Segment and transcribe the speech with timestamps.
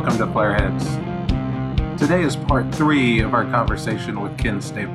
[0.00, 1.98] welcome to Flareheads.
[1.98, 4.94] Today is part three of our conversation with Ken Stable.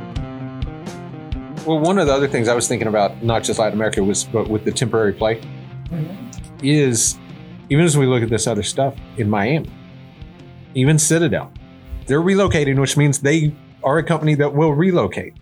[1.64, 4.24] Well, one of the other things I was thinking about, not just Latin America, was
[4.24, 6.66] but with the temporary play, mm-hmm.
[6.66, 7.20] is
[7.70, 9.70] even as we look at this other stuff in Miami,
[10.74, 11.54] even Citadel,
[12.08, 15.36] they're relocating, which means they are a company that will relocate.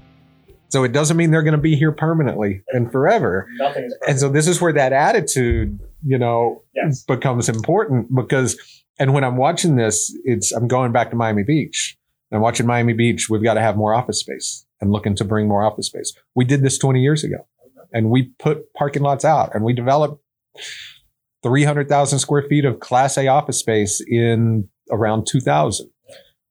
[0.67, 3.47] So it doesn't mean they're going to be here permanently and forever.
[3.59, 7.05] Nothing is And so this is where that attitude, you know, Yes.
[7.05, 8.57] becomes important because,
[8.99, 11.97] and when I'm watching this, it's, I'm going back to Miami Beach.
[12.31, 13.29] I'm watching Miami Beach.
[13.29, 16.13] We've got to have more office space and looking to bring more office space.
[16.35, 17.47] We did this 20 years ago
[17.93, 20.21] and we put parking lots out and we developed
[21.43, 25.89] 300,000 square feet of class A office space in around 2000.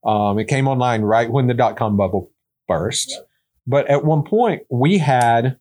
[0.04, 2.30] Um, it came online right when the dot com bubble
[2.68, 3.20] burst.
[3.66, 5.58] But at one point, we had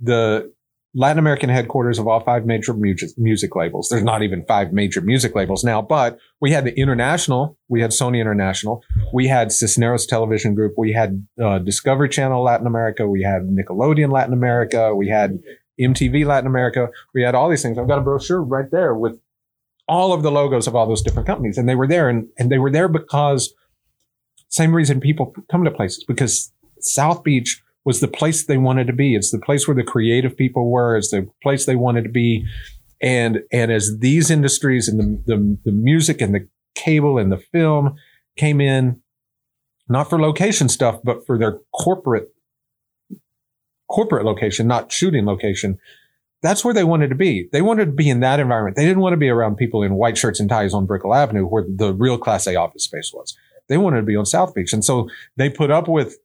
[0.00, 0.52] the
[0.96, 3.88] Latin American headquarters of all five major music, labels.
[3.88, 7.58] There's not even five major music labels now, but we had the international.
[7.68, 8.82] We had Sony International.
[9.12, 10.74] We had Cisneros Television Group.
[10.78, 13.08] We had uh, Discovery Channel Latin America.
[13.08, 14.94] We had Nickelodeon Latin America.
[14.94, 15.40] We had
[15.80, 16.88] MTV Latin America.
[17.12, 17.76] We had all these things.
[17.76, 19.18] I've got a brochure right there with
[19.88, 22.50] all of the logos of all those different companies, and they were there, and, and
[22.50, 23.52] they were there because
[24.48, 28.92] same reason people come to places because South Beach was the place they wanted to
[28.92, 29.14] be.
[29.14, 30.96] It's the place where the creative people were.
[30.96, 32.46] It's the place they wanted to be.
[33.02, 37.38] And and as these industries and the the, the music and the cable and the
[37.52, 37.96] film
[38.36, 39.00] came in,
[39.88, 42.28] not for location stuff, but for their corporate
[43.90, 45.78] corporate location, not shooting location.
[46.42, 47.48] That's where they wanted to be.
[47.52, 48.76] They wanted to be in that environment.
[48.76, 51.46] They didn't want to be around people in white shirts and ties on Brickell Avenue,
[51.46, 53.36] where the real Class A office space was.
[53.68, 56.18] They wanted to be on South Beach, and so they put up with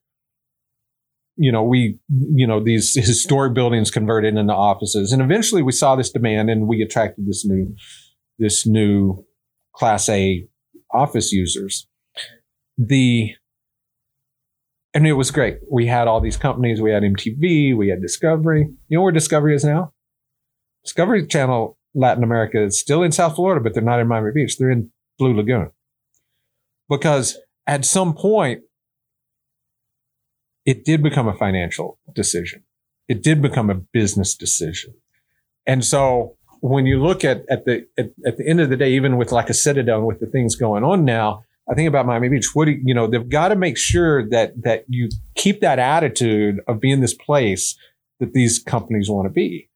[1.41, 5.13] you know, we, you know, these historic buildings converted into offices.
[5.13, 7.73] And eventually we saw this demand and we attracted this new,
[8.37, 9.25] this new
[9.73, 10.45] class A
[10.93, 11.87] office users.
[12.77, 13.31] The,
[14.93, 15.59] and it was great.
[15.71, 16.81] We had all these companies.
[16.81, 18.67] We had MTV, we had Discovery.
[18.89, 19.93] You know where Discovery is now?
[20.83, 24.57] Discovery Channel Latin America is still in South Florida, but they're not in Miami Beach.
[24.57, 25.71] They're in Blue Lagoon.
[26.89, 28.61] Because at some point,
[30.69, 32.63] it did become a financial decision.
[33.07, 34.93] It did become a business decision.
[35.65, 38.91] And so when you look at, at the at, at the end of the day,
[38.91, 42.05] even with like a Citadel and with the things going on now, I think about
[42.05, 42.51] Miami Beach.
[42.53, 43.07] What do you, you know?
[43.07, 47.75] They've got to make sure that that you keep that attitude of being this place
[48.19, 49.69] that these companies want to be.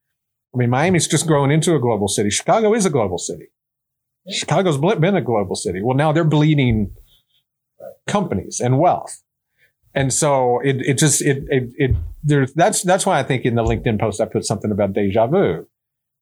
[0.53, 2.29] I mean, Miami's just growing into a global city.
[2.29, 3.47] Chicago is a global city.
[4.29, 5.81] Chicago's been a global city.
[5.81, 6.91] Well, now they're bleeding
[8.05, 9.23] companies and wealth.
[9.95, 13.55] And so it, it just, it, it, it, there's, that's, that's why I think in
[13.55, 15.67] the LinkedIn post, I put something about deja vu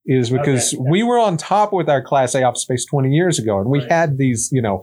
[0.06, 3.38] is because Okay, we were on top with our class A office space 20 years
[3.40, 3.60] ago.
[3.60, 3.92] And we Right.
[3.92, 4.82] had these, you know,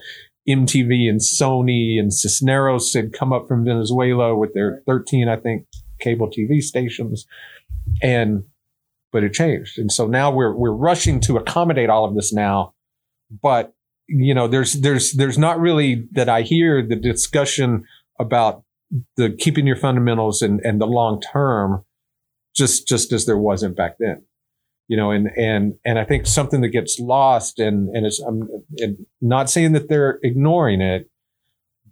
[0.48, 5.66] MTV and Sony and Cisneros had come up from Venezuela with their 13, I think,
[6.00, 7.26] cable TV stations.
[8.02, 8.44] And,
[9.12, 9.78] but it changed.
[9.78, 12.74] And so now we're, we're rushing to accommodate all of this now.
[13.42, 13.74] But,
[14.06, 17.84] you know, there's, there's, there's not really that I hear the discussion
[18.18, 18.62] about
[19.16, 21.84] the keeping your fundamentals and, and the long term
[22.54, 24.22] just, just as there wasn't back then.
[24.88, 28.48] You know, and, and, and I think something that gets lost and, and it's, I'm
[28.78, 31.10] and not saying that they're ignoring it,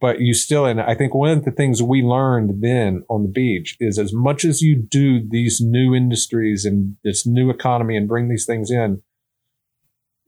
[0.00, 3.28] but you still, and I think one of the things we learned then on the
[3.28, 8.08] beach is as much as you do these new industries and this new economy and
[8.08, 9.02] bring these things in,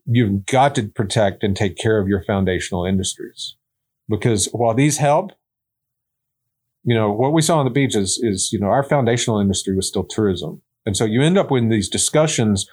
[0.06, 3.56] you've got to protect and take care of your foundational industries.
[4.08, 5.32] Because while these help,
[6.88, 9.76] you know, what we saw on the beach is, is, you know, our foundational industry
[9.76, 10.62] was still tourism.
[10.86, 12.66] And so you end up with these discussions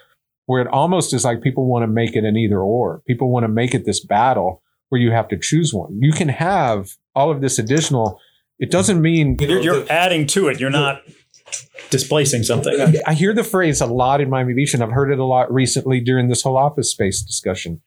[0.46, 3.02] where it almost is like people want to make it an either or.
[3.06, 5.98] People want to make it this battle where you have to choose one.
[6.00, 8.18] You can have all of this additional.
[8.58, 10.60] It doesn't mean You're, you're adding to it.
[10.60, 11.02] You're not
[11.90, 12.74] displacing something.
[13.06, 15.52] I hear the phrase a lot in Miami Beach, and I've heard it a lot
[15.52, 17.82] recently during this whole office space discussion.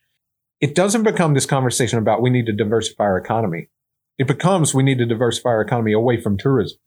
[0.61, 3.69] It doesn't become this conversation about we need to diversify our economy.
[4.19, 6.77] It becomes we need to diversify our economy away from tourism.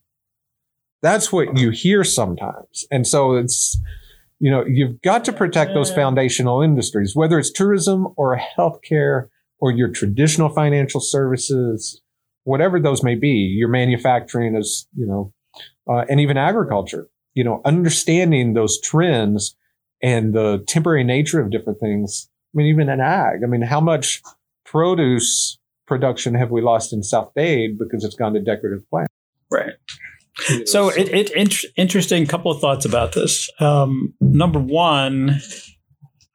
[1.00, 2.86] That's what you hear sometimes.
[2.90, 3.76] And so it's,
[4.38, 9.72] you know, you've got to protect those foundational industries, whether it's tourism or healthcare or
[9.72, 12.02] your traditional financial services,
[12.44, 15.32] whatever those may be, your manufacturing is, you know,
[15.88, 19.56] uh, and even agriculture, you know, understanding those trends
[20.02, 22.28] and the temporary nature of different things.
[22.54, 24.22] I mean, even in ag, I mean, how much
[24.64, 25.58] produce
[25.92, 29.12] production have we lost in South Dade because it's gone to decorative plants?
[29.50, 29.74] Right.
[30.64, 33.50] So it, it int- interesting couple of thoughts about this.
[33.60, 35.38] Um, number one,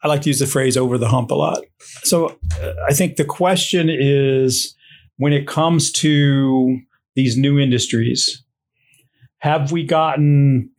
[0.03, 1.63] I like to use the phrase over the hump a lot.
[2.03, 4.75] So uh, I think the question is
[5.17, 6.77] when it comes to
[7.15, 8.43] these new industries,
[9.39, 10.69] have we gotten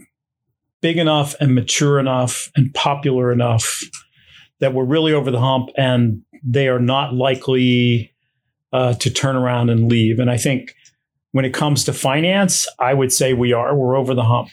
[0.81, 3.81] big enough and mature enough and popular enough
[4.61, 8.15] that we're really over the hump and they are not likely
[8.73, 10.19] uh, to turn around and leave?
[10.19, 10.75] And I think
[11.33, 13.75] when it comes to finance, I would say we are.
[13.75, 14.49] We're over the hump.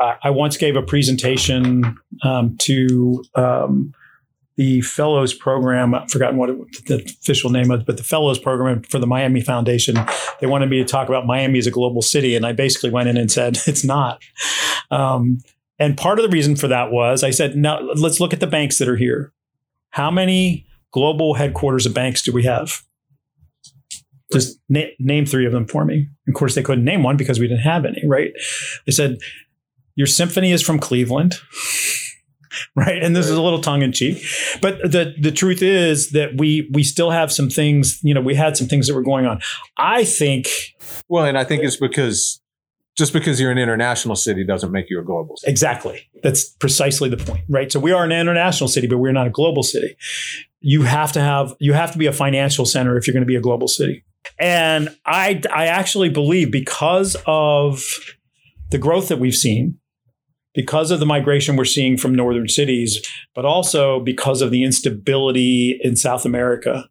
[0.00, 3.94] I once gave a presentation um, to um,
[4.56, 5.94] the Fellows Program.
[5.94, 9.40] I've forgotten what it, the official name of, but the Fellows Program for the Miami
[9.40, 9.96] Foundation.
[10.40, 13.08] They wanted me to talk about Miami as a global city, and I basically went
[13.08, 14.22] in and said it's not.
[14.90, 15.38] Um,
[15.78, 18.46] and part of the reason for that was I said, now let's look at the
[18.46, 19.32] banks that are here.
[19.90, 22.82] How many global headquarters of banks do we have?
[24.32, 26.08] Just na- name three of them for me.
[26.26, 28.32] Of course, they couldn't name one because we didn't have any, right?
[28.84, 29.18] They said
[29.94, 31.34] your symphony is from Cleveland.
[32.74, 34.24] right and this is a little tongue in cheek
[34.62, 38.34] but the the truth is that we we still have some things you know we
[38.34, 39.38] had some things that were going on
[39.76, 40.48] i think
[41.06, 42.40] well and i think it's because
[42.96, 45.50] just because you're an international city doesn't make you a global city.
[45.50, 46.08] Exactly.
[46.22, 47.70] That's precisely the point, right?
[47.70, 49.96] So we are an international city, but we're not a global city.
[50.60, 53.26] You have to have you have to be a financial center if you're going to
[53.26, 54.02] be a global city.
[54.38, 57.82] And I I actually believe because of
[58.70, 59.78] the growth that we've seen
[60.56, 65.78] because of the migration we're seeing from northern cities, but also because of the instability
[65.82, 66.88] in South America.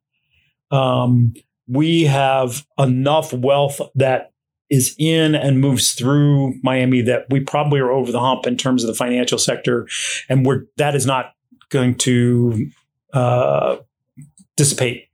[0.70, 1.34] Um,
[1.68, 4.32] we have enough wealth that
[4.70, 8.84] is in and moves through Miami that we probably are over the hump in terms
[8.84, 9.88] of the financial sector,
[10.30, 11.34] and we're that is not
[11.70, 12.70] going to
[13.14, 13.78] uh,
[14.56, 15.08] dissipate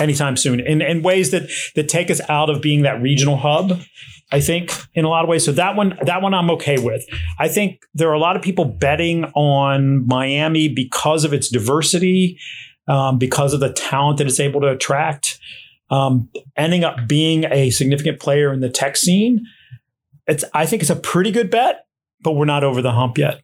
[0.00, 3.80] anytime soon in, in ways that that take us out of being that regional hub
[4.32, 5.44] I think in a lot of ways.
[5.44, 7.06] So that one, that one I'm okay with.
[7.38, 12.38] I think there are a lot of people betting on Miami because of its diversity,
[12.88, 15.38] um, because of the talent that it's able to attract,
[15.90, 19.44] um, ending up being a significant player in the tech scene.
[20.26, 21.86] It's, I think it's a pretty good bet,
[22.20, 23.40] but we're not over the hump yet.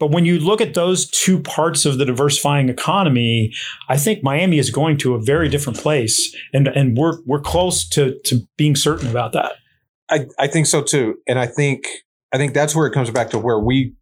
[0.00, 3.52] But when you look at those two parts of the diversifying economy,
[3.88, 7.88] I think Miami is going to a very different place, and and we're we're close
[7.90, 9.52] to to being certain about that.
[10.10, 11.16] I, I think so too.
[11.26, 11.86] And I think
[12.32, 13.94] I think that's where it comes back to where we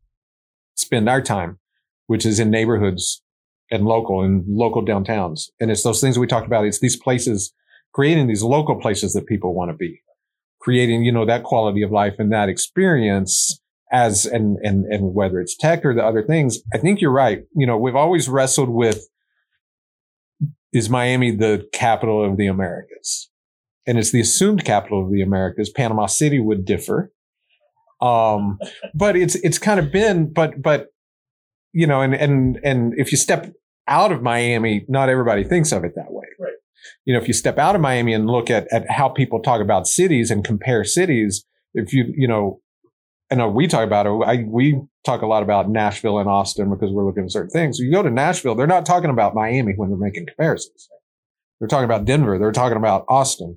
[0.77, 1.59] spend our time,
[2.07, 3.23] which is in neighborhoods
[3.71, 5.49] and local and local downtowns.
[5.61, 6.65] And it's those things we talked about.
[6.65, 7.53] It's these places,
[7.93, 10.01] creating these local places that people want to be,
[10.61, 13.61] creating, you know, that quality of life and that experience
[13.93, 16.59] as, and, and, and whether it's tech or the other things.
[16.75, 17.43] I think you're right.
[17.55, 19.07] You know, we've always wrestled with,
[20.73, 23.29] is Miami the capital of the Americas?
[23.87, 25.71] and it's the assumed capital of the Americas.
[25.71, 27.13] Panama City would differ.
[28.01, 28.59] Um,
[28.95, 30.89] but it's it's kind of been, but but
[31.73, 33.53] you know, and and and if you step
[33.89, 36.27] out of Miami, not everybody thinks of it that way.
[36.39, 36.53] Right.
[37.05, 39.61] You know, if you step out of Miami and look at at how people talk
[39.61, 42.61] about cities and compare cities, if you you know,
[43.33, 44.11] I know uh, we talk about it.
[44.11, 47.79] I, we talk a lot about Nashville and Austin because we're looking at certain things.
[47.79, 50.91] You go to Nashville, they're not talking about Miami when they're making comparisons.
[51.59, 52.39] They're talking about Denver.
[52.39, 53.57] They're talking about Austin.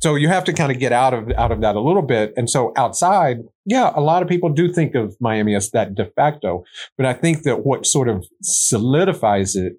[0.00, 2.32] So you have to kind of get out of out of that a little bit.
[2.34, 6.06] And so outside, yeah, a lot of people do think of Miami as that de
[6.16, 6.64] facto.
[6.96, 9.74] But I think that what sort of solidifies it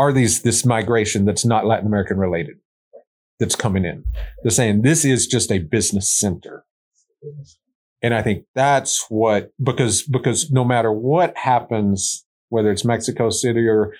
[0.00, 2.56] are these this migration that's not Latin American related
[3.38, 4.04] that's coming in.
[4.42, 6.64] They're saying this is just a business center.
[8.02, 13.66] And I think that's what because because no matter what happens, whether it's Mexico City
[13.66, 13.94] or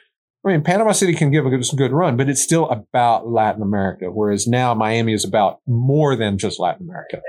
[0.46, 3.62] I mean, Panama City can give a good, good run, but it's still about Latin
[3.62, 7.20] America, whereas now Miami is about more than just Latin America.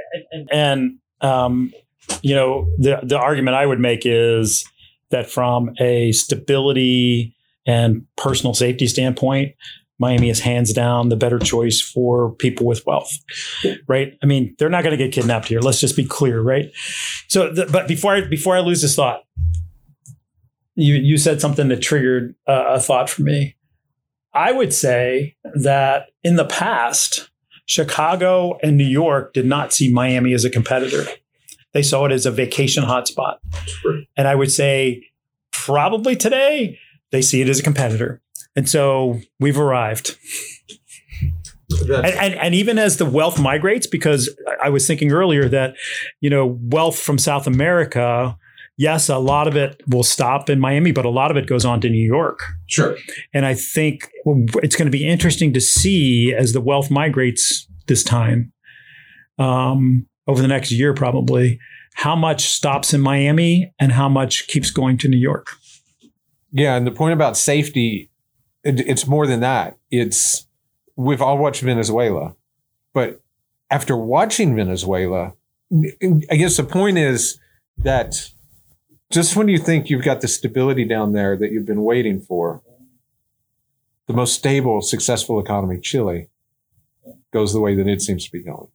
[0.52, 1.74] And, um,
[2.22, 4.66] you know, the the argument I would make is
[5.10, 9.56] that from a stability and personal safety standpoint,
[10.00, 13.12] Miami is hands down the better choice for people with wealth,
[13.88, 14.18] right?
[14.22, 15.60] I mean, they're not going to get kidnapped here.
[15.60, 16.72] Let's just be clear, right?
[17.28, 19.24] So, the, but before I before I lose this thought,
[20.76, 23.56] you you said something that triggered uh, a thought for me.
[24.34, 27.32] I would say that in the past,
[27.66, 31.06] Chicago and New York did not see Miami as a competitor.
[31.74, 33.38] They saw it as a vacation hotspot.
[34.16, 35.04] And I would say
[35.52, 36.80] probably today
[37.12, 38.22] they see it as a competitor.
[38.58, 40.18] And so we've arrived.
[41.70, 44.30] And, and, and, even as the wealth migrates, because
[44.62, 45.76] I was thinking earlier that,
[46.22, 48.38] you know, wealth from South America
[48.78, 51.66] yes, a lot of it will stop in Miami, but a lot of it goes
[51.66, 52.40] on to New York.
[52.68, 52.96] Sure.
[53.34, 54.10] And I think
[54.64, 58.54] it's going to be interesting to see as the wealth migrates this time
[59.40, 61.60] um, over the next year, probably,
[61.96, 65.48] how much stops in Miami and how much keeps going to New York.
[66.52, 68.10] Yeah, and the point about safety,
[68.68, 69.78] it, it's more than that.
[69.90, 70.48] It's
[70.96, 72.36] we've all watched Venezuela,
[72.94, 73.22] but
[73.70, 75.34] after watching Venezuela,
[75.72, 77.40] I guess the point is
[77.78, 78.30] that
[79.12, 82.62] just when you think you've got the stability down there that you've been waiting for,
[84.08, 86.30] the most stable, successful economy, Chile,
[87.32, 88.68] goes the way that it seems to be going.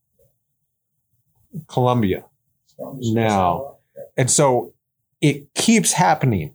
[1.69, 2.25] Colombia
[3.01, 3.77] now.
[4.17, 4.75] And so
[5.21, 6.55] it keeps happening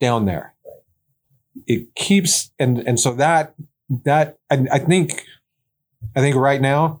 [0.00, 0.54] down there.
[1.66, 3.54] It keeps and and so that
[4.04, 5.24] that I, I think
[6.14, 7.00] I think right now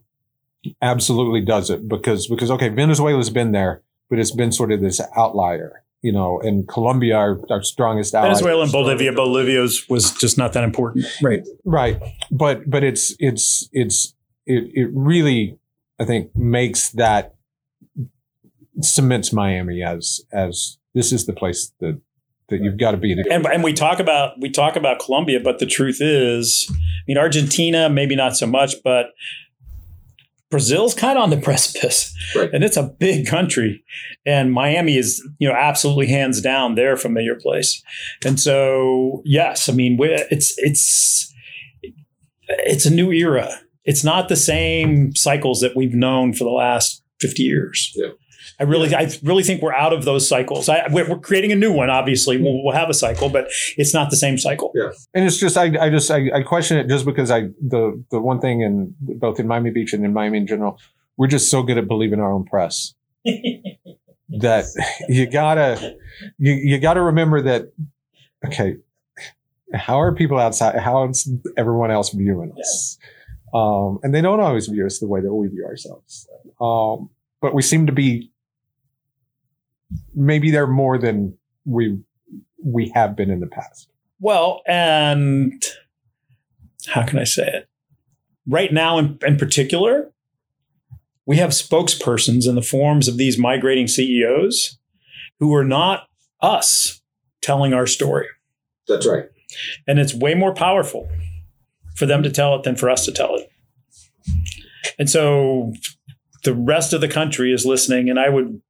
[0.82, 5.00] absolutely does it because because okay Venezuela's been there but it's been sort of this
[5.16, 9.12] outlier you know and Colombia our, our strongest ally Venezuela and Bolivia.
[9.12, 11.06] Bolivia's was just not that important.
[11.22, 11.42] Right.
[11.64, 14.14] right but but it's it's it's
[14.46, 15.58] it, it really
[15.98, 17.34] I think makes that
[18.80, 22.00] cements Miami as as this is the place that
[22.48, 25.40] that you've got to be to And, and we talk about we talk about Colombia,
[25.40, 26.74] but the truth is, I
[27.08, 29.06] mean, Argentina maybe not so much, but
[30.50, 32.50] Brazil's kind of on the precipice, Right.
[32.52, 33.82] and it's a big country,
[34.24, 37.82] and Miami is you know absolutely hands down their familiar place,
[38.24, 41.32] and so yes, I mean we- it's it's
[42.48, 43.50] it's a new era.
[43.84, 47.92] It's not the same cycles that we've known for the last fifty years.
[47.96, 48.10] Yeah.
[48.58, 50.68] I really, I really think we're out of those cycles.
[50.68, 51.90] I, we're, we're creating a new one.
[51.90, 54.72] Obviously, we'll, we'll have a cycle, but it's not the same cycle.
[54.74, 58.02] Yeah, and it's just I, I just I, I question it just because I the
[58.10, 60.78] the one thing in both in Miami Beach and in Miami in general
[61.16, 62.94] we're just so good at believing our own press
[63.24, 64.64] that
[65.08, 65.96] you gotta
[66.38, 67.72] you, you gotta remember that
[68.44, 68.76] okay
[69.74, 72.98] how are people outside how is everyone else viewing us
[73.54, 76.28] um, and they don't always view us the way that we view ourselves
[76.60, 77.10] um,
[77.40, 78.30] but we seem to be
[80.14, 81.98] maybe they're more than we
[82.64, 83.88] we have been in the past
[84.20, 85.62] Well, and
[86.88, 87.68] how can I say it?
[88.48, 90.12] Right now, in, in particular,
[91.26, 94.78] we have spokespersons in the forms of these migrating CEOs
[95.40, 96.08] who are not
[96.40, 97.02] us
[97.42, 98.26] telling our story.
[98.88, 99.26] That's right.
[99.86, 101.08] And it's way more powerful
[101.96, 103.50] for them to tell it than for us to tell it.
[104.98, 105.72] And so
[106.44, 108.60] the rest of the country is listening, and I would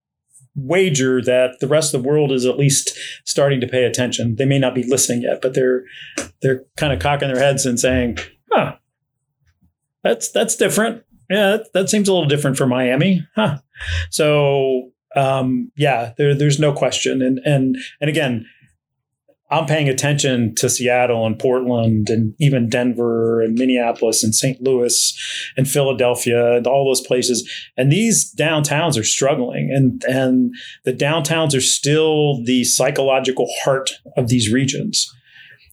[0.56, 4.36] wager that the rest of the world is at least starting to pay attention.
[4.36, 5.84] They may not be listening yet, but they're
[6.40, 8.18] they're kind of cocking their heads and saying,
[8.50, 8.76] "Huh,
[10.02, 11.04] that's that's different.
[11.30, 13.58] Yeah, that, that seems a little different for Miami, huh?"
[14.10, 18.46] So um, yeah, there, there's no question, and and and again,
[19.48, 24.60] I'm paying attention to Seattle and Portland and even Denver and Minneapolis and St.
[24.60, 25.16] Louis
[25.56, 27.48] and Philadelphia and all those places.
[27.76, 30.52] And these downtowns are struggling and, and
[30.84, 35.12] the downtowns are still the psychological heart of these regions.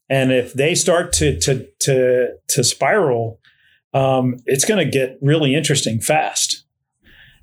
[0.08, 3.40] And if they start to, to, to, to spiral,
[3.96, 6.64] um, it's going to get really interesting fast.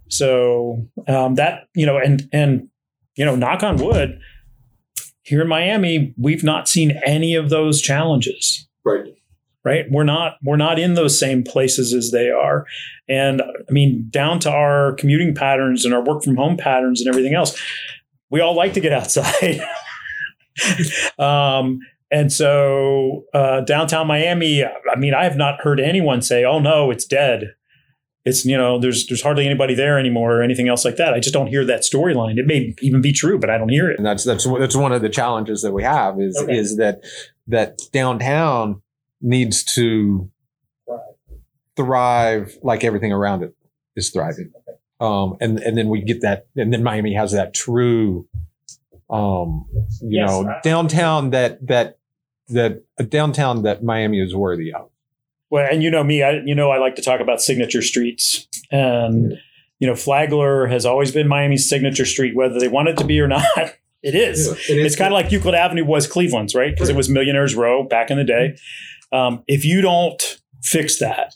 [0.08, 2.68] So um, that, you know, and, and,
[3.16, 4.20] you know, knock on wood,
[5.30, 8.68] here in Miami, we've not seen any of those challenges.
[8.84, 9.04] Right.
[9.64, 9.84] Right?
[9.90, 12.66] We're not we're not in those same places as they are.
[13.08, 17.08] And I mean, down to our commuting patterns and our work from home patterns and
[17.08, 17.60] everything else,
[18.30, 19.60] we all like to get outside.
[21.18, 21.78] um,
[22.10, 26.90] and so uh, downtown Miami, I mean, I have not heard anyone say, "Oh no,
[26.90, 27.54] it's dead."
[28.24, 31.14] It's you know, there's there's hardly anybody there anymore or anything else like that.
[31.14, 32.36] I just don't hear that storyline.
[32.38, 33.96] It may even be true, but I don't hear it.
[33.98, 36.56] and that's that's that's one of the challenges that we have is Okay.
[36.56, 37.02] is that
[37.46, 38.82] that downtown
[39.22, 40.30] needs to
[41.76, 43.54] thrive like everything around it
[43.96, 44.52] is thriving
[45.00, 48.26] um and and then we get that and then miami has that true
[49.08, 49.66] um
[50.02, 50.28] you Yes.
[50.30, 51.98] know downtown that that
[52.48, 54.90] that a downtown that miami is worthy of
[55.50, 58.46] Well, and you know me, I you know I like to talk about signature streets,
[58.70, 59.34] and
[59.78, 63.20] you know Flagler has always been Miami's signature street, whether they want it to be
[63.20, 63.44] or not.
[64.02, 64.48] It is.
[64.66, 66.72] It's kind of like Euclid Avenue was Cleveland's, right?
[66.74, 68.56] Because it was Millionaires Row back in the day.
[69.12, 71.34] Um, if you don't fix that,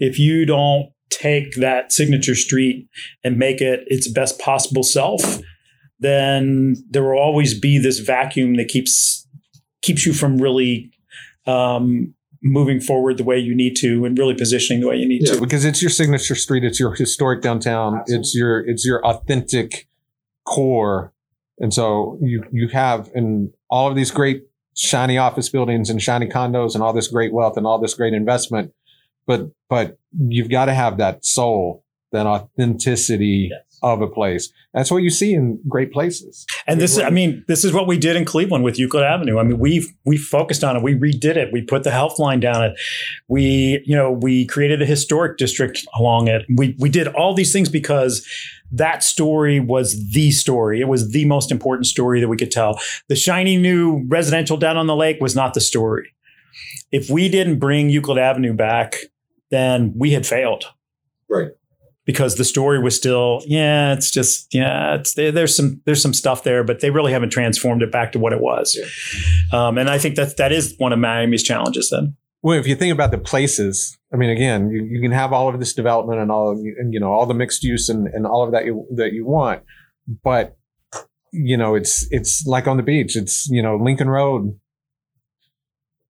[0.00, 2.88] if you don't take that signature street
[3.22, 5.38] and make it its best possible self,
[6.00, 9.26] then there will always be this vacuum that keeps
[9.82, 10.90] keeps you from really
[11.46, 15.22] um, moving forward the way you need to and really positioning the way you need
[15.26, 15.34] Yeah.
[15.34, 15.40] to.
[15.40, 19.86] because it's your signature street it's your historic downtown it's your it's your authentic
[20.44, 21.12] core
[21.58, 24.44] and so you you have in all of these great
[24.74, 28.14] shiny office buildings and shiny condos and all this great wealth and all this great
[28.14, 28.72] investment
[29.26, 33.50] but but you've got to have that soul that authenticity
[33.82, 34.52] of a place.
[34.74, 36.46] That's what you see in great places.
[36.66, 39.38] And this, I mean, this is what we did in Cleveland with Euclid Avenue.
[39.38, 40.82] I mean, we we focused on it.
[40.82, 41.52] We redid it.
[41.52, 42.78] We put the HealthLine down it.
[43.28, 46.44] We, you know, we created a historic district along it.
[46.56, 48.26] We we did all these things because
[48.72, 50.80] that story was the story.
[50.80, 52.78] It was the most important story that we could tell.
[53.08, 56.14] The shiny new residential down on the lake was not the story.
[56.92, 58.96] If we didn't bring Euclid Avenue back,
[59.50, 60.64] then we had failed.
[61.28, 61.50] Right.
[62.06, 66.14] Because the story was still, yeah, it's just, yeah, it's there, there's some there's some
[66.14, 68.76] stuff there, but they really haven't transformed it back to what it was.
[69.52, 71.90] Um, and I think that that is one of Miami's challenges.
[71.90, 75.32] Then, Well, if you think about the places, I mean, again, you, you can have
[75.32, 78.26] all of this development and all, and you know, all the mixed use and, and
[78.26, 79.62] all of that you, that you want,
[80.24, 80.56] but
[81.32, 83.16] you know, it's it's like on the beach.
[83.16, 84.58] It's you know Lincoln Road,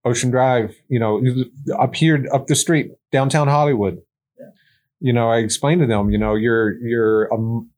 [0.05, 0.75] Ocean Drive.
[0.89, 1.21] You know,
[1.79, 3.99] up here, up the street, downtown Hollywood.
[4.99, 6.09] You know, I explained to them.
[6.09, 7.69] You know, you're you're um,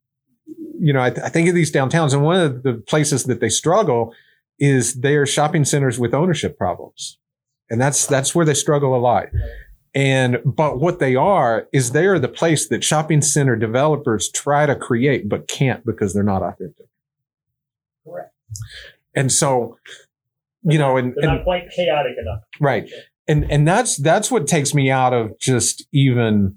[0.80, 3.40] you know, I, th- I think of these downtowns, and one of the places that
[3.40, 4.14] they struggle
[4.58, 7.18] is they are shopping centers with ownership problems,
[7.68, 9.26] and that's that's where they struggle a lot.
[9.94, 14.64] And but what they are is they are the place that shopping center developers try
[14.64, 16.86] to create but can't because they're not authentic.
[18.06, 18.32] Correct.
[19.14, 19.78] And so,
[20.62, 22.42] you know, and, and quite chaotic enough.
[22.60, 22.88] right,
[23.26, 26.56] and and that's that's what takes me out of just even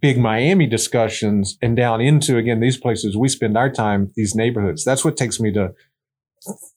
[0.00, 4.84] big Miami discussions and down into again these places we spend our time these neighborhoods.
[4.84, 5.72] That's what takes me to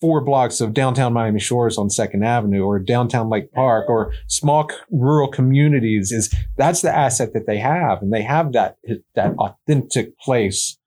[0.01, 4.69] four blocks of downtown Miami Shores on Second Avenue or downtown Lake Park or small
[4.89, 8.77] rural communities is that's the asset that they have and they have that
[9.15, 10.77] that authentic place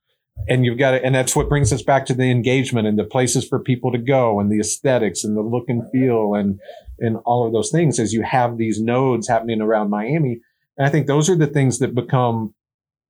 [0.49, 3.05] and you've got to and that's what brings us back to the engagement and the
[3.05, 6.59] places for people to go and the aesthetics and the look and feel and
[6.99, 10.41] and all of those things as you have these nodes happening around Miami
[10.77, 12.55] and I think those are the things that become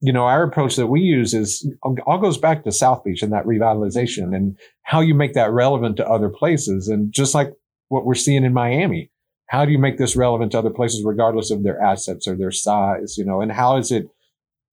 [0.03, 3.33] you know, our approach that we use is all goes back to South Beach and
[3.33, 6.89] that revitalization and how you make that relevant to other places.
[6.89, 7.53] And just like
[7.89, 9.13] what we're seeing in Miami,
[9.47, 12.51] how do you make this relevant to other places regardless of their assets or their
[12.51, 14.07] size, you know, and how is it,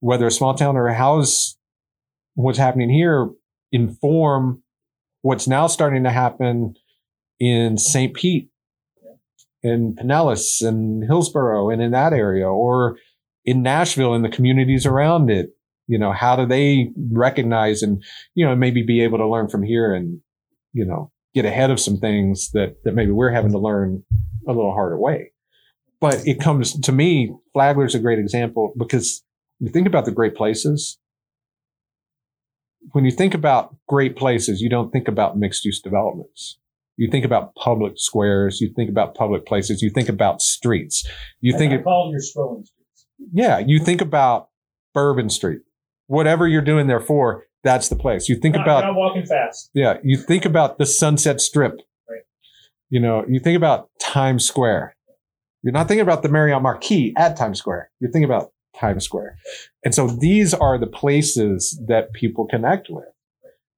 [0.00, 1.56] whether a small town or how is
[2.34, 3.30] what's happening here
[3.70, 4.64] inform
[5.22, 6.74] what's now starting to happen
[7.38, 8.14] in St.
[8.14, 8.49] Pete
[9.62, 12.96] in Pinellas and Hillsborough and in that area or
[13.44, 15.50] in Nashville and the communities around it.
[15.86, 18.02] You know, how do they recognize and,
[18.34, 20.20] you know, maybe be able to learn from here and,
[20.72, 24.04] you know, get ahead of some things that, that maybe we're having to learn
[24.46, 25.32] a little harder way.
[26.00, 29.24] But it comes to me, Flagler's a great example because
[29.58, 30.96] you think about the great places.
[32.92, 36.59] When you think about great places, you don't think about mixed use developments.
[37.00, 38.60] You think about public squares.
[38.60, 39.80] You think about public places.
[39.80, 41.08] You think about streets.
[41.40, 43.06] You think, it, call your strolling streets.
[43.32, 44.48] yeah, you think about
[44.92, 45.60] Bourbon Street,
[46.08, 48.28] whatever you're doing there for, that's the place.
[48.28, 49.70] You think about, walking fast.
[49.72, 51.80] yeah, you think about the Sunset Strip.
[52.06, 52.20] Right.
[52.90, 54.94] You know, you think about Times Square.
[55.62, 57.90] You're not thinking about the Marriott Marquis at Times Square.
[58.00, 59.38] You're thinking about Times Square.
[59.86, 63.06] And so these are the places that people connect with.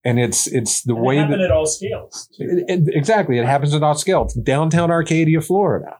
[0.04, 2.28] And it's, it's the way that, at all scales.
[2.38, 3.38] it- it- exactly.
[3.38, 4.22] It happens at all scale.
[4.24, 5.98] It's downtown Arcadia, Florida.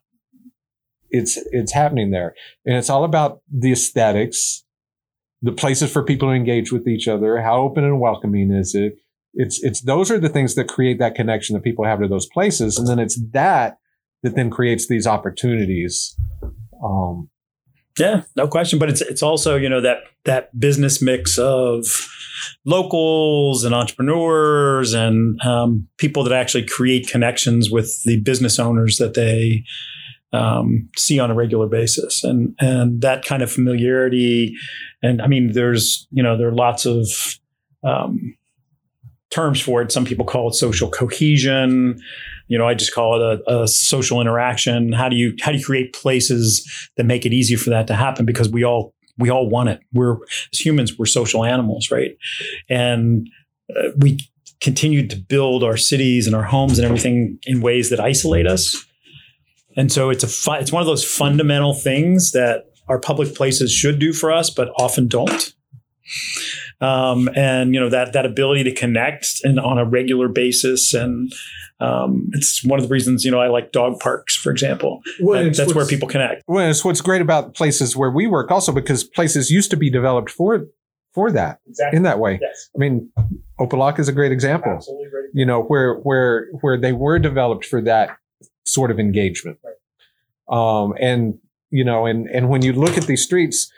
[1.15, 2.35] It's it's happening there,
[2.65, 4.65] and it's all about the aesthetics,
[5.43, 7.39] the places for people to engage with each other.
[7.43, 8.95] How open and welcoming is it?
[9.35, 12.27] It's it's those are the things that create that connection that people have to those
[12.33, 13.77] places, and then it's that
[14.23, 16.17] that then creates these opportunities.
[16.83, 17.29] Um,
[17.99, 18.79] Yeah, no question.
[18.79, 21.85] But it's it's also you know that that business mix of
[22.65, 29.15] locals and entrepreneurs and um, people that actually create connections with the business owners that
[29.15, 29.65] they
[30.33, 34.55] um, see on a regular basis, and and that kind of familiarity.
[35.03, 37.07] And I mean, there's you know there are lots of
[37.85, 38.35] um,
[39.31, 39.93] terms for it.
[39.93, 41.99] Some people call it social cohesion.
[42.49, 44.93] You know, I just call it a, a social interaction.
[44.93, 47.95] How do you how do you create places that make it easier for that to
[47.95, 48.25] happen?
[48.25, 49.81] Because we all we all want it.
[49.93, 50.17] We're
[50.53, 52.17] as humans, we're social animals, right?
[52.69, 53.29] And
[53.71, 54.19] uh, we
[54.61, 58.85] continue to build our cities and our homes and everything in ways that isolate us.
[59.77, 63.73] And so it's a fu- it's one of those fundamental things that our public places
[63.73, 65.55] should do for us, but often don't.
[66.83, 71.33] Um, and you know that that ability to connect and on a regular basis, and
[71.81, 75.01] um, it's one of the reasons you know I like dog parks, for example.
[75.21, 76.43] Well, That- that's where people connect.
[76.49, 79.91] well, it's what's great about places where we work, also because places used to be
[79.91, 80.67] developed for
[81.15, 81.97] for that Exactly.
[81.99, 82.39] in that way.
[82.43, 82.69] Yes.
[82.75, 83.11] I mean,
[83.61, 84.73] Opa-locka is a great example.
[84.73, 85.29] Absolutely right.
[85.33, 88.17] you know where where where they were developed for that
[88.65, 89.59] sort of engagement
[90.49, 91.39] um and
[91.71, 93.71] you know and and when you look at these streets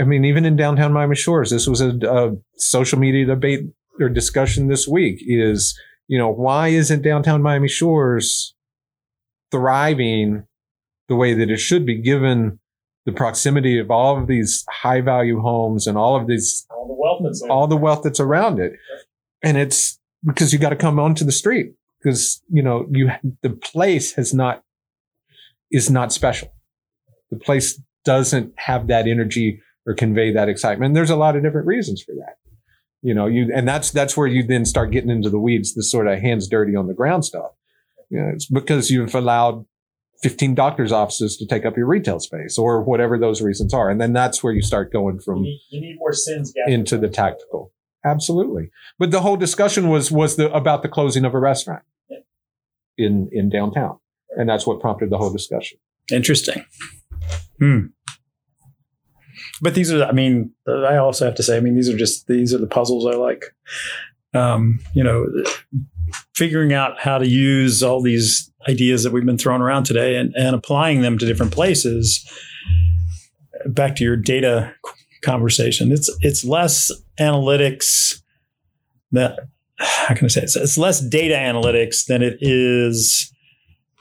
[0.00, 3.60] I mean, even in downtown Miami Shores, this was a, a social media debate
[4.00, 5.22] or discussion this week.
[5.26, 5.78] Is
[6.08, 8.54] you know why isn't downtown Miami Shores
[9.50, 10.46] thriving
[11.08, 12.58] the way that it should be, given
[13.04, 16.94] the proximity of all of these high value homes and all of these All the
[16.94, 18.72] wealth that's all the wealth that's around it.
[19.42, 23.10] And it's because you got to come onto the street because, you know, you,
[23.42, 24.64] the place has not,
[25.70, 26.52] is not special.
[27.30, 30.88] The place doesn't have that energy or convey that excitement.
[30.90, 32.36] And there's a lot of different reasons for that.
[33.02, 35.82] You know, you, and that's, that's where you then start getting into the weeds, the
[35.82, 37.52] sort of hands dirty on the ground stuff.
[38.10, 39.64] You know, it's because you've allowed
[40.22, 43.90] 15 doctor's offices to take up your retail space or whatever those reasons are.
[43.90, 46.96] And then that's where you start going you, from need, you need more sins into
[46.98, 47.72] the tactical.
[48.04, 48.70] Absolutely.
[48.98, 51.82] But the whole discussion was was the about the closing of a restaurant
[52.96, 53.98] in in downtown.
[54.30, 55.78] And that's what prompted the whole discussion.
[56.10, 56.64] Interesting.
[57.58, 57.86] Hmm.
[59.62, 62.26] But these are, I mean, I also have to say, I mean, these are just,
[62.26, 63.44] these are the puzzles I like.
[64.34, 65.26] Um, you know,
[66.34, 70.34] figuring out how to use all these ideas that we've been throwing around today and,
[70.36, 72.28] and applying them to different places.
[73.66, 74.74] Back to your data
[75.24, 78.20] conversation, it's, it's less analytics
[79.12, 79.38] that,
[79.78, 80.44] how can I say it?
[80.44, 83.32] It's, it's less data analytics than it is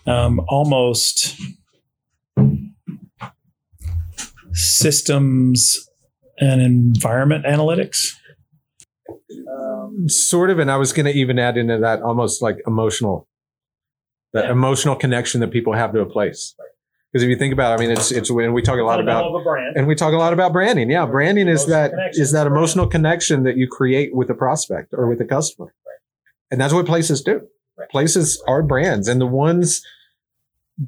[0.06, 1.40] um, almost
[4.56, 5.78] systems
[6.40, 8.08] and environment analytics.
[9.52, 13.28] Um, sort of, and I was gonna even add into that almost like emotional
[14.34, 14.52] that Yeah.
[14.52, 16.56] emotional connection that people have to a place.
[17.14, 19.00] Because if you think about it, I mean it's it's when we talk a lot
[19.00, 19.32] about
[19.76, 20.90] and we talk a lot about branding.
[20.90, 25.08] Yeah, branding is that is that emotional connection that you create with a prospect or
[25.08, 25.74] with a customer,
[26.52, 27.48] and that's what places do.
[27.92, 29.82] Places are brands, and the ones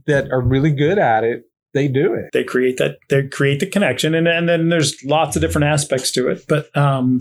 [0.05, 1.43] that are really good at it,
[1.77, 2.29] they do it.
[2.33, 6.11] they create that they create the connection and, and then there's lots of different aspects
[6.11, 7.19] to it but um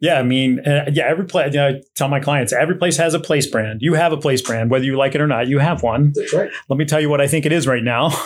[0.00, 2.96] yeah i mean uh, yeah every place you know, i tell my clients every place
[2.96, 5.48] has a place brand you have a place brand whether you like it or not
[5.48, 6.50] you have one That's right.
[6.68, 8.10] let me tell you what i think it is right now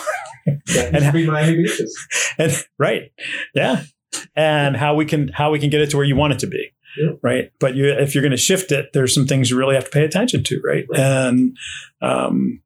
[0.47, 1.93] And- be Miami Beaches.
[2.37, 3.11] and right
[3.53, 3.83] yeah
[4.35, 6.47] and how we can how we can get it to where you want it to
[6.47, 6.63] be
[6.97, 7.11] Yeah.
[7.21, 9.85] right but you if you're going to shift it there's some things you really have
[9.85, 10.99] to pay attention to right, Right.
[10.99, 11.57] and
[12.01, 12.61] um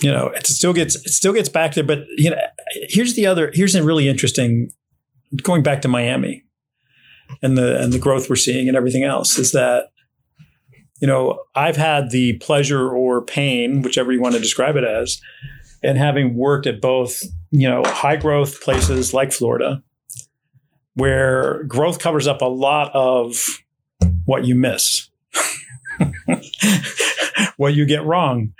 [0.00, 2.40] you know it still gets it still gets back there but you know
[2.88, 4.70] here's the other here's a really interesting
[5.42, 6.44] going back to miami
[7.42, 9.90] and the and the growth we're seeing and everything else is that
[11.00, 15.20] you know i've had the pleasure or pain whichever you want to describe it as
[15.82, 19.82] and having worked at both you know high growth places like florida
[20.94, 23.60] where growth covers up a lot of
[24.24, 25.08] what you miss
[27.60, 28.54] what you get wrong.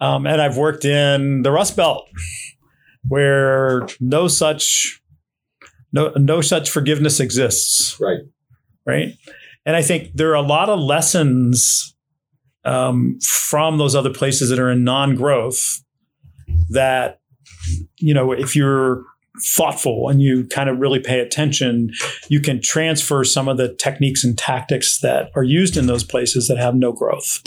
[0.00, 2.08] Um, and i've worked in the rust belt
[3.06, 5.02] where no such
[5.92, 8.00] no no such forgiveness exists.
[8.00, 8.20] Right.
[8.86, 9.14] right?
[9.66, 11.94] And i think there are a lot of lessons
[12.64, 15.82] um, from those other places that are in non-growth
[16.70, 17.20] that
[17.96, 19.04] you know if you're
[19.42, 21.90] thoughtful and you kind of really pay attention
[22.28, 26.48] you can transfer some of the techniques and tactics that are used in those places
[26.48, 27.42] that have no growth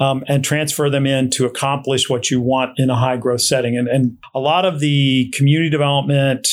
[0.00, 3.76] um, and transfer them in to accomplish what you want in a high growth setting.
[3.76, 6.48] And, and a lot of the community development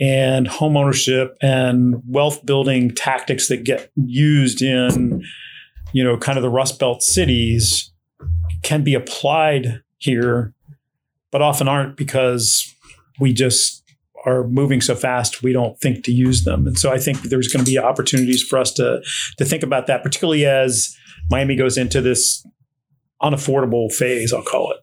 [0.00, 5.24] and home ownership and wealth building tactics that get used in
[5.92, 7.90] you know kind of the rust belt cities
[8.62, 10.52] can be applied here
[11.30, 12.74] but often aren't because
[13.18, 13.82] we just
[14.26, 16.66] are moving so fast we don't think to use them.
[16.66, 19.00] And so i think there's going to be opportunities for us to
[19.38, 20.94] to think about that particularly as
[21.30, 22.46] miami goes into this
[23.22, 24.78] unaffordable phase i'll call it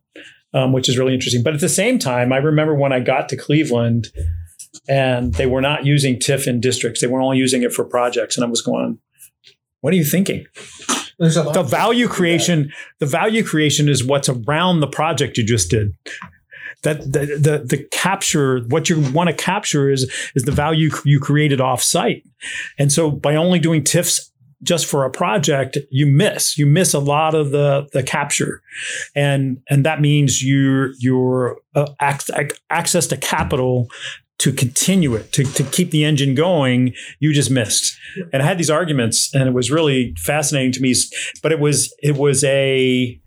[0.56, 3.30] um, which is really interesting but at the same time i remember when i got
[3.30, 4.08] to cleveland
[4.88, 7.02] and they were not using TIF in districts.
[7.02, 8.36] They were only using it for projects.
[8.36, 9.00] And I was going,
[9.82, 10.46] what are you thinking?
[11.20, 15.46] There's a lot The value creation, the value creation is what's around the project you
[15.46, 15.94] just did.
[16.82, 21.20] That the, the the capture, what you want to capture is is the value you
[21.20, 22.24] created off site.
[22.78, 24.32] And so by only doing TIFs
[24.64, 26.58] just for a project, you miss.
[26.58, 28.62] You miss a lot of the the capture,
[29.16, 32.34] and and that means your your uh, ac-
[32.70, 33.88] access to capital
[34.40, 37.96] to continue it to, to keep the engine going you just missed
[38.34, 40.94] and i had these arguments and it was really fascinating to me
[41.44, 43.18] but it was it was a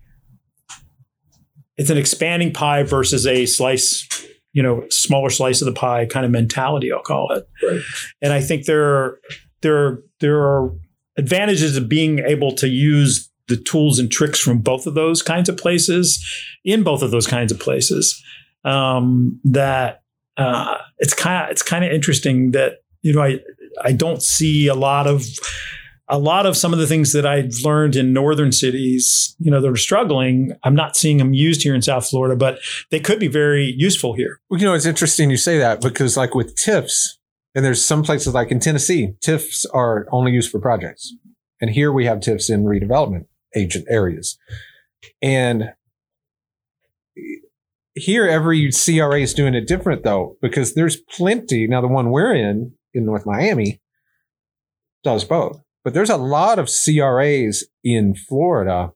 [1.77, 4.05] it's an expanding pie versus a slice
[4.51, 7.81] you know smaller slice of the pie kind of mentality i'll call it Right.
[8.21, 9.19] and i think there are
[9.61, 10.71] there are there are
[11.17, 15.49] advantages of being able to use the tools and tricks from both of those kinds
[15.49, 16.23] of places
[16.63, 18.21] in both of those kinds of places
[18.65, 20.03] um, that
[20.35, 23.39] uh, it's kind of it's kind of interesting that you know I
[23.83, 25.25] I don't see a lot of
[26.09, 29.59] a lot of some of the things that I've learned in northern cities, you know,
[29.59, 30.53] that are struggling.
[30.63, 32.59] I'm not seeing them used here in South Florida, but
[32.91, 34.39] they could be very useful here.
[34.49, 37.16] Well, you know, it's interesting you say that because, like with TIFs,
[37.57, 41.13] and there's some places like in Tennessee, TIFs are only used for projects,
[41.59, 44.37] and here we have TIFs in redevelopment agent areas,
[45.21, 45.73] and
[47.95, 51.67] here every CRA is doing it different though because there's plenty.
[51.67, 53.81] Now the one we're in in North Miami
[55.03, 58.91] does both but there's a lot of CRAs in Florida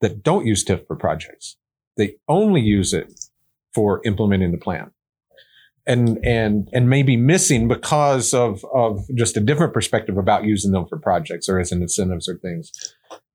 [0.00, 1.56] that don't use TIF for projects.
[1.96, 3.12] They only use it
[3.72, 4.90] for implementing the plan.
[5.90, 10.86] And and and maybe missing because of of just a different perspective about using them
[10.86, 12.70] for projects or as an incentives or things,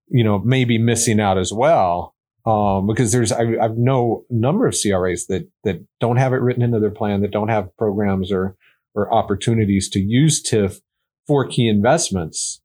[0.08, 2.15] you know, maybe missing out as well.
[2.46, 6.38] Um, because there's I, I've know a number of CRAs that that don't have it
[6.38, 8.56] written into their plan, that don't have programs or
[8.94, 10.80] or opportunities to use TIF
[11.28, 12.62] for key investments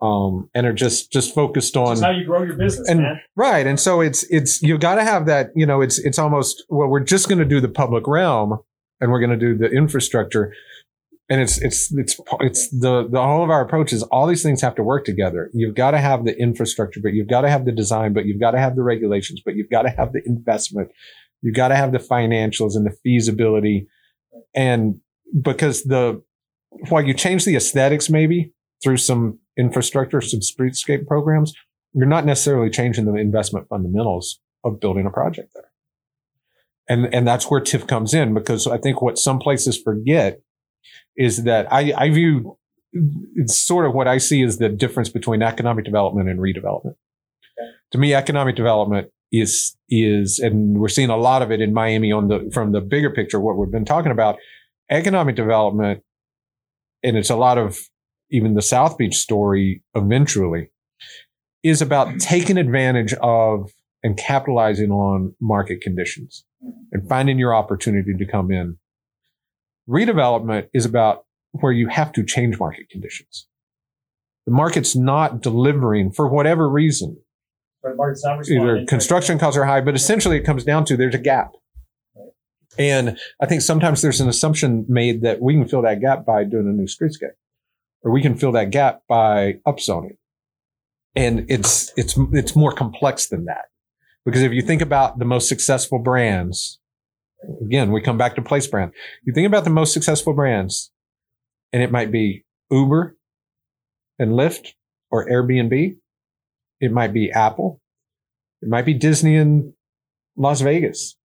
[0.00, 3.20] um, and are just just focused on how you grow your business, and man.
[3.36, 3.66] right.
[3.66, 5.50] And so it's it's you got to have that.
[5.56, 8.58] You know, it's it's almost well, we're just going to do the public realm,
[9.00, 10.52] and we're going to do the infrastructure,
[11.28, 14.60] and it's it's it's it's the the whole of our approach is all these things
[14.60, 15.50] have to work together.
[15.52, 18.40] You've got to have the infrastructure, but you've got to have the design, but you've
[18.40, 20.90] got to have the regulations, but you've got to have the investment,
[21.42, 23.86] you've got to have the financials and the feasibility,
[24.54, 25.00] and
[25.42, 26.22] because the
[26.88, 31.52] while you change the aesthetics maybe through some infrastructure, some streetscape programs,
[31.92, 35.67] you're not necessarily changing the investment fundamentals of building a project there.
[36.88, 40.40] And, and that's where TIF comes in because I think what some places forget
[41.16, 42.58] is that I, I view
[43.34, 46.94] it's sort of what I see as the difference between economic development and redevelopment.
[47.58, 47.70] Okay.
[47.92, 52.12] To me, economic development is is and we're seeing a lot of it in Miami
[52.12, 54.38] on the from the bigger picture what we've been talking about
[54.90, 56.02] economic development
[57.02, 57.78] and it's a lot of
[58.30, 60.70] even the South Beach story eventually
[61.62, 63.70] is about taking advantage of
[64.02, 66.44] and capitalizing on market conditions
[66.92, 68.78] and finding your opportunity to come in.
[69.88, 73.46] Redevelopment is about where you have to change market conditions.
[74.46, 77.18] The market's not delivering for whatever reason.
[78.50, 81.52] Either construction costs are high, but essentially it comes down to there's a gap.
[82.78, 86.44] And I think sometimes there's an assumption made that we can fill that gap by
[86.44, 87.34] doing a new streetscape
[88.02, 90.16] or we can fill that gap by upzoning.
[91.16, 93.66] And it's, it's, it's more complex than that.
[94.28, 96.78] Because if you think about the most successful brands,
[97.64, 98.92] again, we come back to place brand.
[99.24, 100.90] You think about the most successful brands,
[101.72, 103.16] and it might be Uber
[104.18, 104.74] and Lyft
[105.10, 105.96] or Airbnb.
[106.78, 107.80] It might be Apple.
[108.60, 109.72] It might be Disney in
[110.36, 111.16] Las Vegas.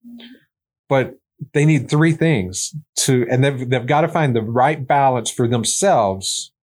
[0.87, 1.15] But
[1.53, 5.45] they need three things to, and they've, they've got to find the right balance for
[5.45, 6.53] themselves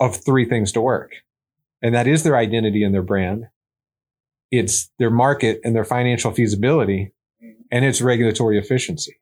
[0.00, 1.12] of three things to work.
[1.80, 3.44] And that is their identity and their brand.
[4.52, 7.12] It's their market and their financial feasibility
[7.72, 9.16] and its regulatory efficiency.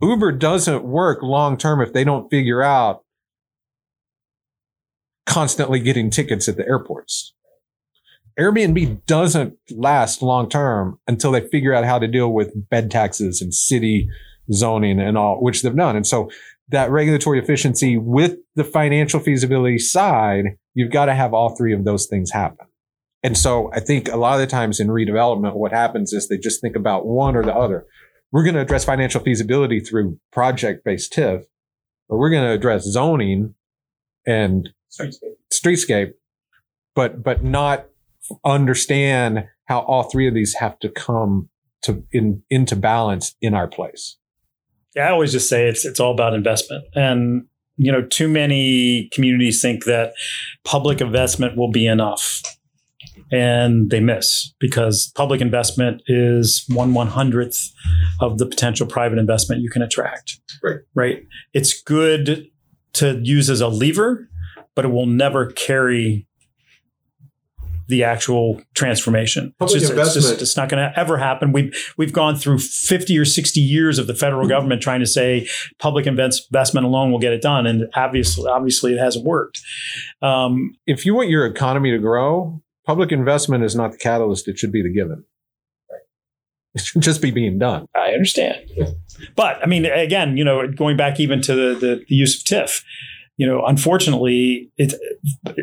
[0.00, 3.02] Uber doesn't work long term if they don't figure out
[5.26, 7.34] constantly getting tickets at the airports.
[8.38, 13.42] Airbnb doesn't last long term until they figure out how to deal with bed taxes
[13.42, 14.08] and city
[14.52, 15.96] zoning and all, which they've done.
[15.96, 16.30] And so
[16.68, 21.84] that regulatory efficiency with the financial feasibility side, you've got to have all three of
[21.84, 22.67] those things happen.
[23.22, 26.38] And so I think a lot of the times in redevelopment, what happens is they
[26.38, 27.84] just think about one or the other.
[28.30, 31.44] We're going to address financial feasibility through project based TIF,
[32.08, 33.54] or we're going to address zoning
[34.26, 35.34] and streetscape.
[35.52, 36.12] streetscape,
[36.94, 37.86] but, but not
[38.44, 41.48] understand how all three of these have to come
[41.82, 44.16] to in, into balance in our place.
[44.94, 46.84] Yeah, I always just say it's it's all about investment.
[46.94, 50.12] And you know, too many communities think that
[50.64, 52.42] public investment will be enough.
[53.30, 57.72] And they miss because public investment is one one hundredth
[58.20, 60.40] of the potential private investment you can attract.
[60.62, 60.78] Right.
[60.94, 61.26] Right.
[61.52, 62.48] It's good
[62.94, 64.28] to use as a lever,
[64.74, 66.26] but it will never carry
[67.88, 69.54] the actual transformation.
[69.60, 71.52] It's, just, it's, just, it's not going to ever happen.
[71.52, 74.50] We've we've gone through 50 or 60 years of the federal mm-hmm.
[74.50, 78.98] government trying to say public investment alone will get it done, and obviously, obviously, it
[78.98, 79.60] hasn't worked.
[80.20, 84.58] Um, if you want your economy to grow, public investment is not the catalyst; it
[84.58, 85.24] should be the given.
[86.74, 87.86] It should just be being done.
[87.94, 88.56] I understand,
[89.34, 92.44] but I mean, again, you know, going back even to the, the, the use of
[92.44, 92.82] TIF
[93.38, 94.94] you know, unfortunately, it's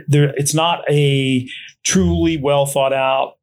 [0.07, 0.33] there.
[0.38, 1.47] It's not a
[1.83, 3.33] truly well thought out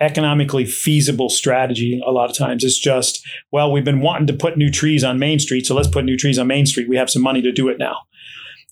[0.00, 2.64] economically feasible strategy a lot of times.
[2.64, 5.88] It's just, well, we've been wanting to put new trees on Main Street, so let's
[5.88, 6.88] put new trees on Main Street.
[6.88, 7.98] We have some money to do it now.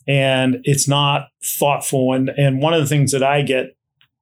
[0.07, 2.15] And it's not thoughtful.
[2.15, 3.77] And, and one of the things that I get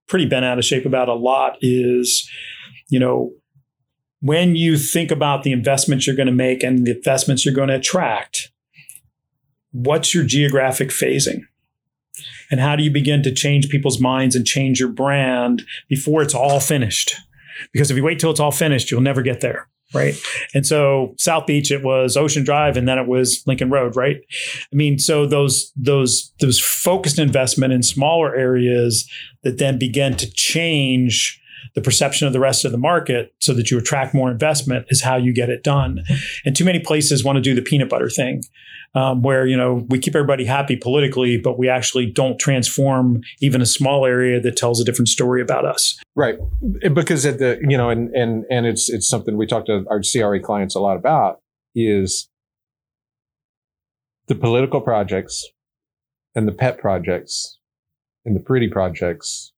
[0.09, 2.29] pretty bent out of shape about a lot is,
[2.89, 3.33] you know,
[4.21, 7.69] when you think about the investments you're going to make and the investments you're going
[7.69, 8.51] to attract,
[9.73, 11.43] what's your geographic phasing?
[12.51, 16.35] And how do you begin to change people's minds and change your brand before it's
[16.35, 17.15] all finished?
[17.73, 19.69] Because if you wait till it's all finished, you'll never get there.
[19.95, 20.15] Right.
[20.53, 23.97] And so South Beach, it was Ocean Drive and then it was Lincoln Road.
[23.97, 24.17] Right.
[24.73, 29.09] I mean, so those, those, those focused investment in smaller areas
[29.43, 31.41] that then begin to change
[31.75, 35.03] the perception of the rest of the market so that you attract more investment is
[35.03, 36.03] how you get it done.
[36.45, 38.43] And too many places want to do the peanut butter thing.
[38.97, 43.61] Um, where you know we keep everybody happy politically, but we actually don't transform even
[43.61, 46.01] a small area that tells a different story about us.
[46.15, 46.37] Right,
[46.95, 50.01] because at the you know, and and and it's it's something we talk to our
[50.01, 51.41] CRE clients a lot about
[51.75, 52.31] is
[54.29, 55.45] the political projects
[56.35, 57.59] and the pet projects
[58.25, 59.53] and the pretty projects.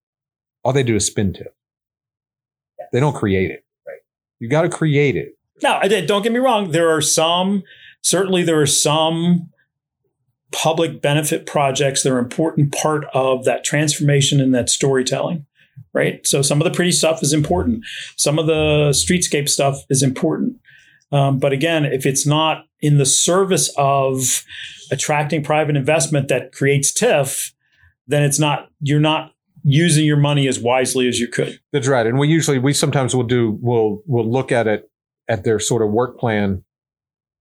[0.64, 1.46] All they do is spin TIF.
[2.92, 3.64] They don't create it.
[3.86, 4.00] Right.
[4.38, 5.36] You got to create it.
[5.62, 6.70] Now, don't get me wrong.
[6.70, 7.64] There are some,
[8.02, 9.50] certainly there are some
[10.52, 15.44] public benefit projects that are an important part of that transformation and that storytelling.
[15.92, 16.26] Right.
[16.26, 17.84] So some of the pretty stuff is important.
[18.16, 20.56] Some of the streetscape stuff is important.
[21.12, 24.44] Um, but again, if it's not in the service of
[24.90, 27.52] attracting private investment that creates TIF,
[28.06, 29.32] then it's not, you're not
[29.64, 31.58] using your money as wisely as you could.
[31.72, 32.06] That's right.
[32.06, 34.90] And we usually we sometimes will do we'll we'll look at it
[35.28, 36.64] at their sort of work plan,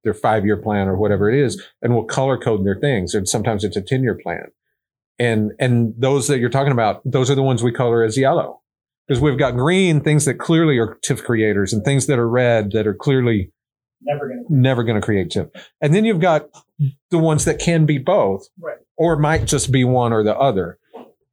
[0.07, 3.13] their five year plan or whatever it is, and we'll color code their things.
[3.13, 4.47] And sometimes it's a 10 year plan.
[5.19, 8.61] And and those that you're talking about, those are the ones we color as yellow.
[9.07, 12.71] Because we've got green things that clearly are TIF creators and things that are red
[12.71, 13.51] that are clearly
[14.01, 15.49] never going never going to create TIF.
[15.81, 16.47] And then you've got
[17.11, 18.77] the ones that can be both, right.
[18.97, 20.77] or might just be one or the other.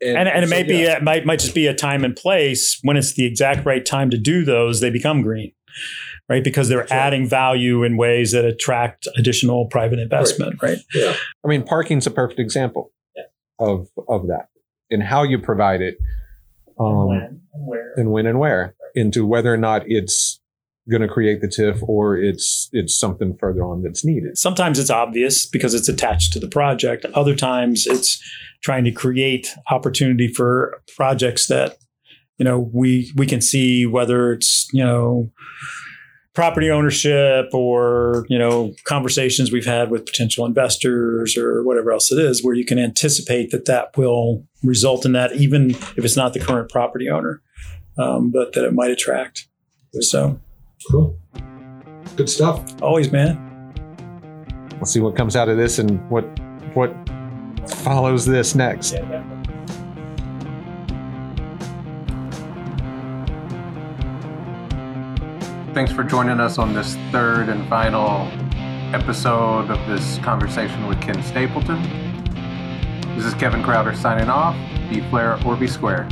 [0.00, 0.96] And, and, and it so, may be yeah.
[0.96, 4.10] it might might just be a time and place when it's the exact right time
[4.10, 5.52] to do those, they become green.
[6.26, 6.96] Right, because they're sure.
[6.96, 10.62] adding value in ways that attract additional private investment.
[10.62, 10.70] Right.
[10.70, 10.78] right?
[10.94, 11.14] Yeah.
[11.44, 13.24] I mean, parking's a perfect example yeah.
[13.58, 14.48] of of that,
[14.90, 15.98] and how you provide it,
[16.80, 18.90] um, and when and where, and when and where, right.
[18.94, 20.40] into whether or not it's
[20.90, 24.36] going to create the TIF or it's it's something further on that's needed.
[24.36, 27.04] Sometimes it's obvious because it's attached to the project.
[27.14, 28.22] Other times it's
[28.62, 31.78] trying to create opportunity for projects that
[32.38, 35.30] you know we we can see whether it's you know
[36.34, 42.18] property ownership or you know conversations we've had with potential investors or whatever else it
[42.18, 46.32] is where you can anticipate that that will result in that even if it's not
[46.32, 47.40] the current property owner
[47.98, 49.48] um, but that it might attract.
[50.00, 50.40] So.
[50.90, 51.18] Cool.
[52.16, 52.62] Good stuff.
[52.82, 53.40] Always man.
[54.74, 56.24] We'll see what comes out of this and what
[56.74, 56.92] what
[57.66, 58.96] follows this next.
[65.74, 68.28] Thanks for joining us on this third and final
[68.94, 71.82] episode of this conversation with Ken Stapleton.
[73.16, 74.54] This is Kevin Crowder signing off.
[74.88, 76.08] Be Flair or be square.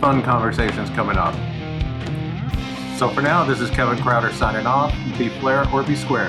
[0.00, 1.34] Fun conversations coming up.
[2.98, 4.92] So for now, this is Kevin Crowder signing off.
[5.16, 6.28] Be Flair or be square.